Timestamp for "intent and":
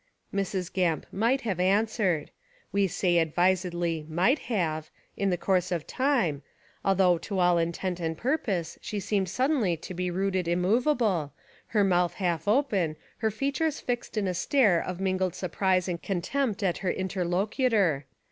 7.59-8.17